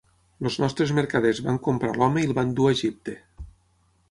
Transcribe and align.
Els 0.47 0.55
nostres 0.63 0.93
mercaders 0.99 1.41
van 1.49 1.59
comprar 1.69 1.93
l'home 1.99 2.25
i 2.25 2.31
el 2.31 2.35
van 2.39 2.57
dur 2.63 2.67
a 2.71 2.75
Egipte. 2.79 3.17